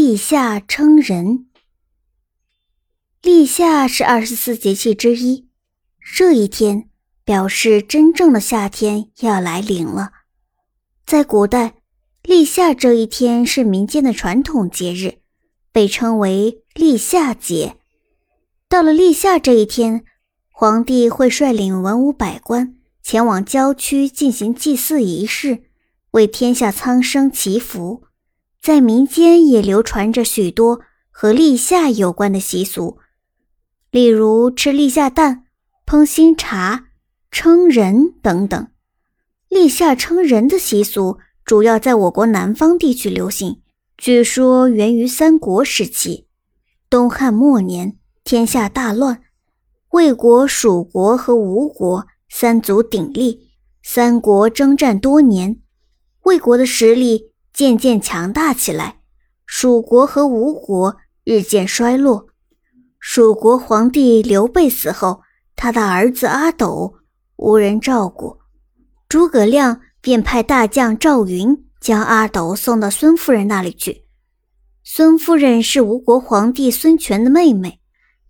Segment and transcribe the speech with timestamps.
[0.00, 1.44] 立夏称人。
[3.20, 5.46] 立夏是二十四节气之一，
[6.16, 6.88] 这一天
[7.22, 10.12] 表示真正的夏天要来临了。
[11.04, 11.74] 在古代，
[12.22, 15.18] 立夏这一天是民间的传统节日，
[15.70, 17.76] 被称为立夏节。
[18.70, 20.02] 到了立夏这一天，
[20.50, 25.64] 皇帝会率领文武百官前往郊区进行祭祀仪式，
[26.12, 28.04] 为天下苍生祈福。
[28.62, 30.80] 在民间也流传着许多
[31.10, 32.98] 和立夏有关的习俗，
[33.90, 35.44] 例如吃立夏蛋、
[35.86, 36.88] 烹新茶、
[37.30, 38.68] 称人等等。
[39.48, 43.62] 立夏称人的习俗主要在我国南方地区流行，
[43.96, 46.26] 据说源于三国时期。
[46.90, 49.22] 东汉末年，天下大乱，
[49.92, 53.48] 魏国、蜀国和吴国三足鼎立，
[53.82, 55.60] 三国征战多年，
[56.24, 57.29] 魏国的实力。
[57.52, 59.00] 渐渐强大起来，
[59.46, 62.28] 蜀国和吴国日渐衰落。
[62.98, 65.22] 蜀国皇帝刘备死后，
[65.56, 66.94] 他的儿子阿斗
[67.36, 68.38] 无人照顾，
[69.08, 74.04] 诸葛亮便派大将赵云将阿斗送到孙夫人那里去。
[74.82, 77.80] 孙夫人是吴国皇帝孙权的妹妹，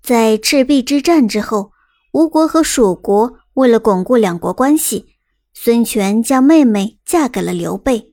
[0.03, 1.73] 在赤壁之战之后，
[2.13, 5.07] 吴国和蜀国为了巩固两国关系，
[5.53, 8.10] 孙权将妹妹嫁给了刘备。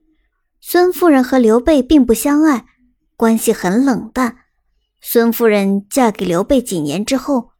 [0.69, 2.65] 孙夫人和刘备并不相爱，
[3.15, 4.35] 关系很冷淡。
[4.99, 7.51] 孙夫人嫁给刘备几年之后，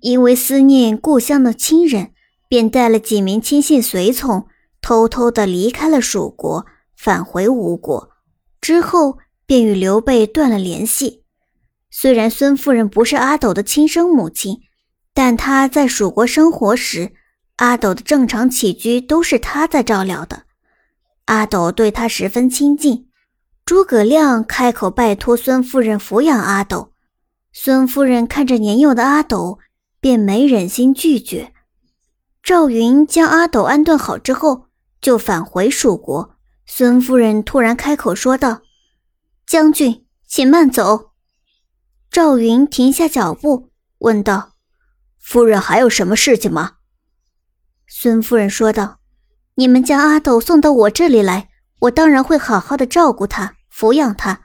[0.00, 2.12] 因为思念故乡的亲人，
[2.48, 4.46] 便带了几名亲信随从，
[4.80, 6.64] 偷偷地离开了蜀国，
[6.96, 8.08] 返回吴国。
[8.62, 11.22] 之后便与刘备断了联系。
[11.90, 14.60] 虽然孙夫人不是阿斗的亲生母亲，
[15.12, 17.12] 但她在蜀国生活时，
[17.56, 20.44] 阿斗的正常起居都是她在照料的。
[21.26, 23.08] 阿斗对他十分亲近，
[23.64, 26.92] 诸葛亮开口拜托孙夫人抚养阿斗。
[27.52, 29.58] 孙夫人看着年幼的阿斗，
[30.00, 31.54] 便没忍心拒绝。
[32.42, 34.66] 赵云将阿斗安顿好之后，
[35.00, 36.36] 就返回蜀国。
[36.66, 38.60] 孙夫人突然开口说道
[39.46, 41.12] ：“将军，请慢走。”
[42.10, 44.52] 赵云停下脚步，问道
[45.18, 46.72] ：“夫人还有什么事情吗？”
[47.88, 49.00] 孙夫人说道。
[49.56, 51.48] 你们将阿斗送到我这里来，
[51.82, 54.40] 我当然会好好的照顾他，抚养他。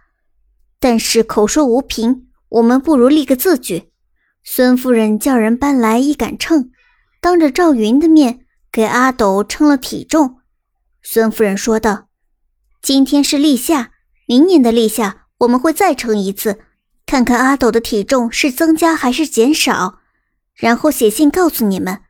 [0.79, 3.91] 但是口说无凭，我们不如立个字据。
[4.43, 6.71] 孙夫人叫人搬来一杆秤，
[7.19, 10.37] 当着赵云的面给阿斗称了体重。
[11.01, 12.07] 孙夫人说道
[12.81, 13.91] ：“今天是立夏，
[14.27, 16.59] 明年的立夏我们会再称一次，
[17.07, 19.99] 看看阿斗的体重是增加还是减少，
[20.53, 22.01] 然后写信告诉你们，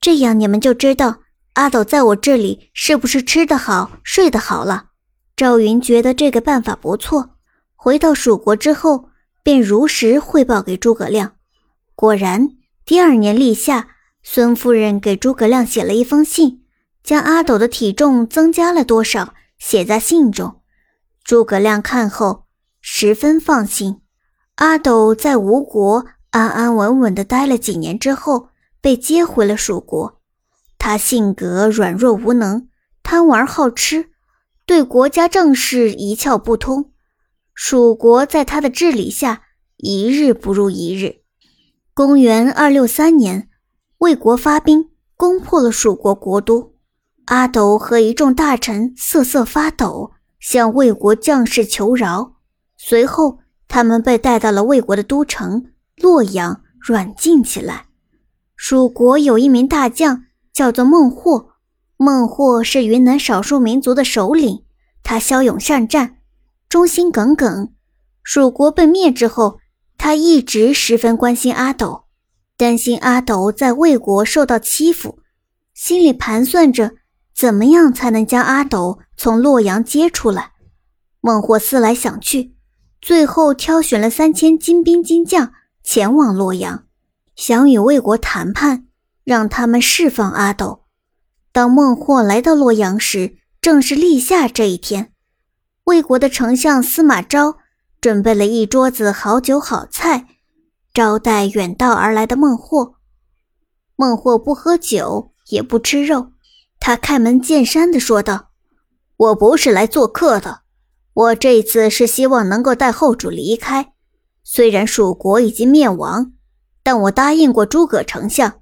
[0.00, 1.18] 这样你们就知道。”
[1.58, 4.90] 阿斗在我这里是不是吃得好、睡得好了？
[5.34, 7.30] 赵云觉得这个办法不错。
[7.74, 9.08] 回到蜀国之后，
[9.42, 11.32] 便如实汇报给诸葛亮。
[11.96, 12.50] 果然，
[12.84, 13.88] 第二年立夏，
[14.22, 16.62] 孙夫人给诸葛亮写了一封信，
[17.02, 20.60] 将阿斗的体重增加了多少写在信中。
[21.24, 22.44] 诸葛亮看后
[22.80, 24.00] 十分放心。
[24.54, 30.17] 阿斗在吴国安安稳稳地待了几年之后，被接回了蜀国。
[30.88, 32.66] 他性格软弱无能，
[33.02, 34.06] 贪玩好吃，
[34.64, 36.92] 对国家政事一窍不通。
[37.52, 39.42] 蜀国在他的治理下，
[39.76, 41.16] 一日不如一日。
[41.92, 43.50] 公元二六三年，
[43.98, 46.72] 魏国发兵攻破了蜀国国都，
[47.26, 52.36] 阿斗和一众大臣瑟瑟发抖，向魏国将士求饶。
[52.78, 55.66] 随后，他们被带到了魏国的都城
[55.98, 57.88] 洛阳，软禁起来。
[58.56, 60.24] 蜀国有一名大将。
[60.52, 61.50] 叫做孟获，
[61.96, 64.64] 孟获是云南少数民族的首领，
[65.02, 66.18] 他骁勇善战，
[66.68, 67.72] 忠心耿耿。
[68.22, 69.58] 蜀国被灭之后，
[69.96, 72.04] 他一直十分关心阿斗，
[72.56, 75.20] 担心阿斗在魏国受到欺负，
[75.74, 76.92] 心里盘算着
[77.34, 80.52] 怎么样才能将阿斗从洛阳接出来。
[81.20, 82.54] 孟获思来想去，
[83.00, 85.52] 最后挑选了三千精兵精将
[85.82, 86.84] 前往洛阳，
[87.34, 88.87] 想与魏国谈判。
[89.28, 90.84] 让他们释放阿斗。
[91.52, 95.12] 当孟获来到洛阳时，正是立夏这一天。
[95.84, 97.58] 魏国的丞相司马昭
[98.00, 100.28] 准备了一桌子好酒好菜，
[100.94, 102.94] 招待远道而来的孟获。
[103.96, 106.32] 孟获不喝酒，也不吃肉，
[106.80, 108.48] 他开门见山地说道
[109.18, 110.60] ：“我不是来做客的，
[111.12, 113.92] 我这次是希望能够带后主离开。
[114.42, 116.32] 虽然蜀国已经灭亡，
[116.82, 118.60] 但我答应过诸葛丞相。”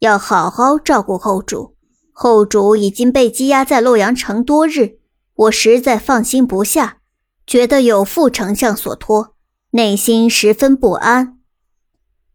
[0.00, 1.74] 要好好照顾后主，
[2.12, 4.98] 后主已经被羁押在洛阳城多日，
[5.34, 6.98] 我实在放心不下。
[7.46, 9.34] 觉得有副丞相所托，
[9.70, 11.38] 内心十分不安。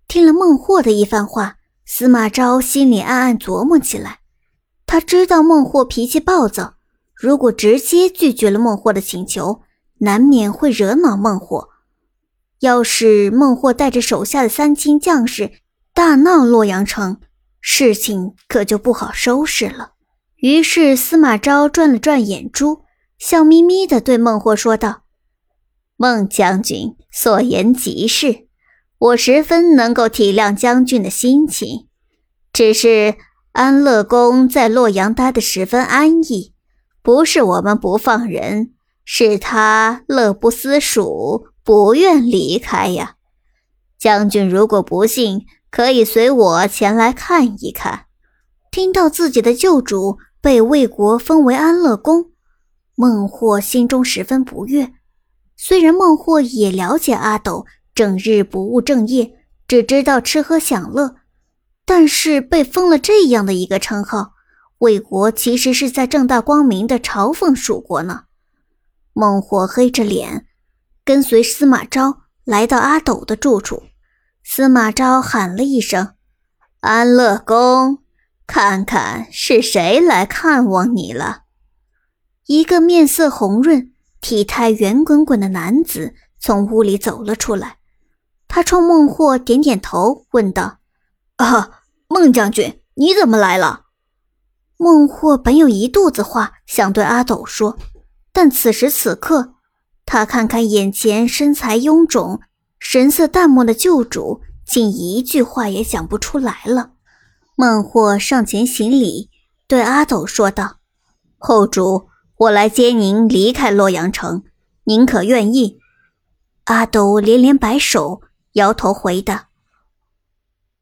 [0.07, 4.19] 听了孟获的一番话，司马昭心里暗暗琢磨起来。
[4.85, 6.73] 他知道孟获脾气暴躁，
[7.15, 9.61] 如果直接拒绝了孟获的请求，
[9.99, 11.69] 难免会惹恼孟获。
[12.59, 15.51] 要是孟获带着手下的三清将士
[15.93, 17.19] 大闹洛阳城，
[17.65, 19.93] 事情可就不好收拾了。
[20.35, 22.83] 于是司马昭转了转眼珠，
[23.17, 25.03] 笑眯眯地对孟获说道。
[25.95, 28.47] 孟将军所言极是，
[28.97, 31.87] 我十分能够体谅将军的心情。
[32.51, 33.15] 只是
[33.53, 36.53] 安乐公在洛阳待得十分安逸，
[37.01, 38.73] 不是我们不放人，
[39.05, 43.15] 是他乐不思蜀，不愿离开呀。
[43.97, 48.05] 将军如果不信，可以随我前来看一看。
[48.69, 52.29] 听到自己的旧主被魏国封为安乐公，
[52.93, 54.93] 孟获心中十分不悦。
[55.57, 57.65] 虽然孟获也了解阿斗
[57.95, 59.33] 整日不务正业，
[59.67, 61.15] 只知道吃喝享乐，
[61.85, 64.33] 但是被封了这样的一个称号，
[64.77, 68.25] 魏国其实是在正大光明的嘲讽蜀国呢。
[69.13, 70.45] 孟获黑着脸，
[71.03, 73.81] 跟随司马昭来到阿斗的住处。
[74.43, 76.15] 司马昭喊了一声
[76.81, 77.99] ：“安乐公，
[78.45, 81.43] 看看是谁来看望你了。”
[82.47, 83.89] 一个面色红润。
[84.21, 87.75] 体态圆滚滚的男子从屋里走了出来，
[88.47, 90.77] 他冲孟获点点头，问道
[91.35, 93.87] ：“啊，孟将军，你怎么来了？”
[94.79, 97.77] 孟获本有一肚子话想对阿斗说，
[98.31, 99.55] 但此时此刻，
[100.05, 102.39] 他看看眼前身材臃肿、
[102.85, 106.91] 神色淡漠的旧主，竟一句话也讲不出来了。
[107.55, 109.29] 孟获上前行礼，
[109.67, 110.79] 对阿斗说道
[111.39, 114.43] ：“后主。”我来接您离开洛阳城，
[114.83, 115.79] 您可愿意？
[116.65, 118.21] 阿斗连连摆手，
[118.53, 119.47] 摇头回答：“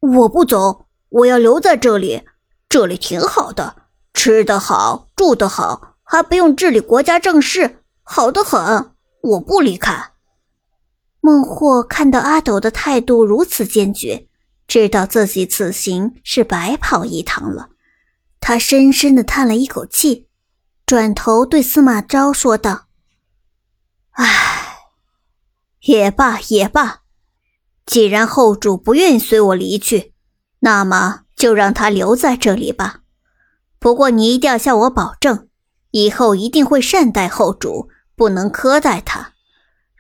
[0.01, 2.23] 我不走，我要留在这里。
[2.67, 3.75] 这里挺好的，
[4.13, 8.91] 吃得好，住得好，还不用治理国家政事，好得很。
[9.21, 10.10] 我不离开。”
[11.21, 14.27] 孟获看到阿斗的态度如此坚决，
[14.67, 17.69] 知道自己此行是白跑一趟了。
[18.39, 20.27] 他深深的叹了一口气。
[20.83, 22.87] 转头对司马昭说道
[24.11, 24.77] ：“唉，
[25.83, 27.03] 也罢也罢，
[27.85, 30.13] 既然后主不愿意随我离去，
[30.59, 33.01] 那么就让他留在这里吧。
[33.79, 35.47] 不过你一定要向我保证，
[35.91, 39.31] 以后一定会善待后主，不能苛待他。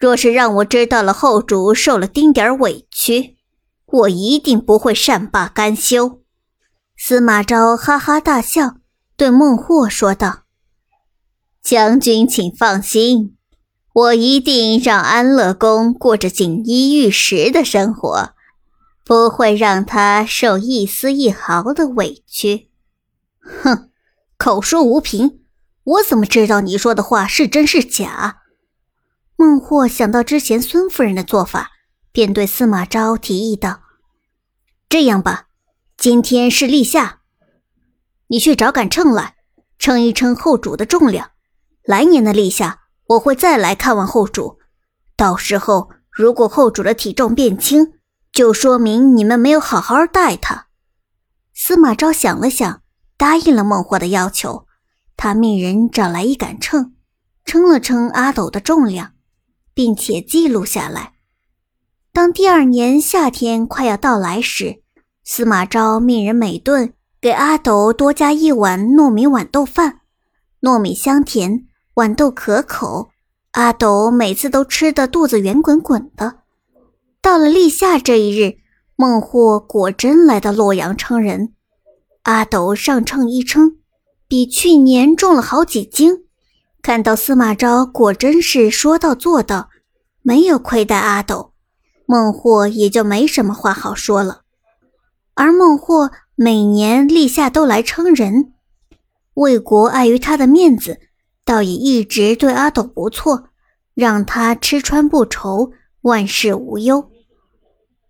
[0.01, 3.37] 若是让我知道了后主受了丁点委屈，
[3.85, 6.21] 我一定不会善罢甘休。”
[6.97, 8.77] 司马昭哈哈大笑，
[9.15, 10.39] 对孟获说道。
[11.61, 13.37] 将军，请放心，
[13.93, 18.33] 我一定让安乐公过着锦衣玉食的生活，
[19.05, 22.71] 不会让他受一丝一毫的委屈。
[23.39, 23.91] 哼，
[24.39, 25.41] 口说无凭，
[25.83, 28.40] 我怎么知道你说的话是真是假？
[29.41, 31.71] 孟获想到之前孙夫人的做法，
[32.11, 33.81] 便对司马昭提议道
[34.87, 35.47] ：“这样吧，
[35.97, 37.21] 今天是立夏，
[38.27, 39.37] 你去找杆秤来，
[39.79, 41.31] 称一称后主的重量。”
[41.81, 44.59] 来年的立夏，我会再来看望后主。
[45.17, 47.93] 到时候，如果后主的体重变轻，
[48.31, 50.67] 就说明你们没有好好待他。
[51.55, 52.83] 司马昭想了想，
[53.17, 54.67] 答应了孟获的要求。
[55.17, 56.93] 他命人找来一杆秤，
[57.43, 59.13] 称了称阿斗的重量，
[59.73, 61.13] 并且记录下来。
[62.13, 64.81] 当第二年夏天快要到来时，
[65.23, 70.01] 司马昭命人每顿给阿斗多加一碗糯米豌豆饭，
[70.61, 71.67] 糯米香甜。
[71.95, 73.09] 豌豆可口，
[73.51, 76.37] 阿斗每次都吃得肚子圆滚滚的。
[77.21, 78.59] 到了立夏这一日，
[78.95, 81.53] 孟获果真来到洛阳称人。
[82.23, 83.77] 阿斗上秤一称，
[84.27, 86.25] 比去年重了好几斤。
[86.81, 89.69] 看到司马昭果真是说到做到，
[90.21, 91.53] 没有亏待阿斗，
[92.05, 94.41] 孟获也就没什么话好说了。
[95.35, 98.53] 而孟获每年立夏都来称人，
[99.35, 100.99] 魏国碍于他的面子。
[101.43, 103.49] 倒也一直对阿斗不错，
[103.95, 105.71] 让他吃穿不愁，
[106.01, 107.09] 万事无忧。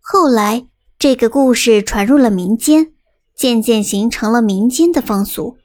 [0.01, 0.67] 后来，
[0.99, 2.91] 这个故事传入了民间，
[3.35, 5.57] 渐渐形成了民间的风俗。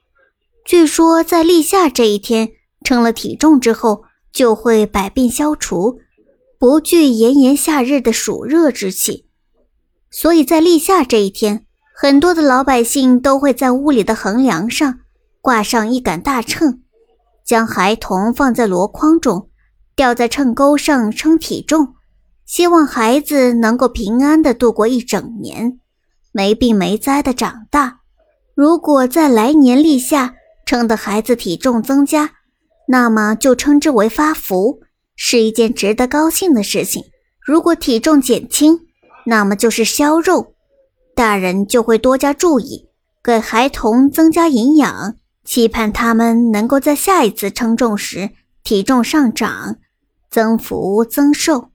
[0.65, 2.51] 据说，在立夏这一天
[2.87, 5.99] 称了体重之后，就会百病消除，
[6.57, 9.27] 不惧炎炎夏日的暑热之气。
[10.09, 14.99] 所以在立夏这一天，很多的老百姓都会在屋里的横梁上
[15.41, 16.79] 挂上一杆大秤。
[17.43, 19.49] 将孩童放在箩筐中，
[19.93, 21.95] 吊在秤钩上称体重，
[22.45, 25.77] 希望孩子能够平安的度过一整年，
[26.31, 27.99] 没病没灾的长大。
[28.55, 32.36] 如果在来年立夏称的孩子体重增加，
[32.87, 34.81] 那么就称之为发福，
[35.15, 37.03] 是一件值得高兴的事情。
[37.39, 38.79] 如果体重减轻，
[39.25, 40.53] 那么就是消肉，
[41.15, 42.87] 大人就会多加注意，
[43.23, 48.31] 给孩童增加营养，期盼他们能够在下一次称重时
[48.63, 49.77] 体重上涨，
[50.29, 51.69] 增福增寿。